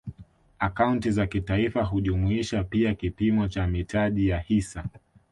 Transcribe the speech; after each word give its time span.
Akaunti 0.59 1.11
za 1.11 1.27
kitaifa 1.27 1.83
hujumuisha 1.83 2.63
pia 2.63 2.95
kipimo 2.95 3.47
cha 3.47 3.67
mitaji 3.67 4.27
ya 4.27 4.39
hisa 4.39 4.83